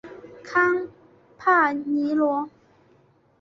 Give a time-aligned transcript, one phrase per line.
[0.43, 0.87] 康
[1.37, 2.49] 帕尼昂。